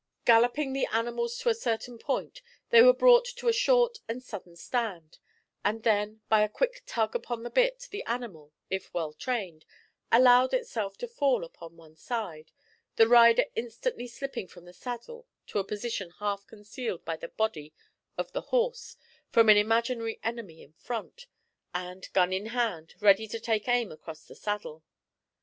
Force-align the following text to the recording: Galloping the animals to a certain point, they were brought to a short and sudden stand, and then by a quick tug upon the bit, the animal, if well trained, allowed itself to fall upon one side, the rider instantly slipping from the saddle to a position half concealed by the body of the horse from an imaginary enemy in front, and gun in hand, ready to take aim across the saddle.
Galloping 0.25 0.73
the 0.73 0.87
animals 0.87 1.37
to 1.37 1.49
a 1.49 1.53
certain 1.53 1.99
point, 1.99 2.41
they 2.71 2.81
were 2.81 2.91
brought 2.91 3.25
to 3.35 3.47
a 3.47 3.53
short 3.53 3.99
and 4.07 4.23
sudden 4.23 4.55
stand, 4.55 5.19
and 5.63 5.83
then 5.83 6.21
by 6.27 6.41
a 6.41 6.49
quick 6.49 6.81
tug 6.87 7.13
upon 7.15 7.43
the 7.43 7.51
bit, 7.51 7.87
the 7.91 8.01
animal, 8.05 8.51
if 8.67 8.91
well 8.95 9.13
trained, 9.13 9.63
allowed 10.11 10.55
itself 10.55 10.97
to 10.97 11.07
fall 11.07 11.43
upon 11.43 11.77
one 11.77 11.95
side, 11.95 12.51
the 12.95 13.07
rider 13.07 13.45
instantly 13.55 14.07
slipping 14.07 14.47
from 14.47 14.65
the 14.65 14.73
saddle 14.73 15.27
to 15.45 15.59
a 15.59 15.63
position 15.63 16.09
half 16.17 16.47
concealed 16.47 17.05
by 17.05 17.15
the 17.15 17.27
body 17.27 17.71
of 18.17 18.31
the 18.31 18.41
horse 18.49 18.97
from 19.29 19.49
an 19.49 19.57
imaginary 19.57 20.19
enemy 20.23 20.63
in 20.63 20.73
front, 20.73 21.27
and 21.75 22.11
gun 22.11 22.33
in 22.33 22.47
hand, 22.47 22.95
ready 23.01 23.27
to 23.27 23.39
take 23.39 23.67
aim 23.67 23.91
across 23.91 24.25
the 24.25 24.33
saddle. 24.33 24.83